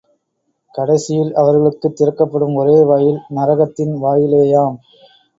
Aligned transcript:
கடைசியில் 0.75 1.33
அவர்களுக்குத் 1.33 1.95
திறக்கப்படும் 1.95 2.55
ஒரே 2.55 2.83
வாயில் 2.83 3.19
நரகத்தின் 3.35 3.93
வாயிலேயாம். 4.03 4.75